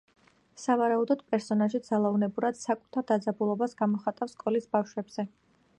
სავარაუდოდ, 0.61 1.19
პერსონაჟი 1.33 1.81
ძალაუნებურად, 1.89 2.59
საკუთარ 2.63 3.07
დაძაბულობას 3.13 3.79
გამოხატავს 3.83 4.37
სკოლის 4.39 4.71
ბავშვებზე. 4.77 5.33